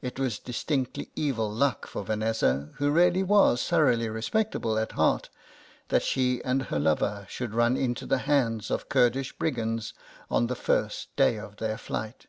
[0.00, 5.30] It was distinctly evil luck for Vanessa, who really was thoroughly respectable at heart,
[5.88, 9.94] that she and her lover should run into the hands of Kurdish brigands
[10.30, 12.28] on the first day of their flight.